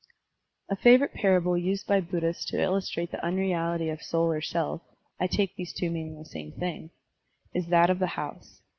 A 0.67 0.75
favorite 0.75 1.13
parable 1.13 1.55
used 1.55 1.85
by 1.85 2.01
Buddhists 2.01 2.45
to 2.45 2.59
illus 2.59 2.89
trate 2.89 3.11
the 3.11 3.23
unreality 3.23 3.87
of 3.89 4.01
soul 4.01 4.31
or 4.31 4.41
self 4.41 4.81
(I 5.19 5.27
take 5.27 5.55
these 5.55 5.73
two 5.73 5.91
meaning 5.91 6.17
the 6.17 6.25
same 6.25 6.53
thing), 6.53 6.89
is 7.53 7.67
that 7.67 7.91
of 7.91 7.99
the 7.99 8.07
house. 8.07 8.63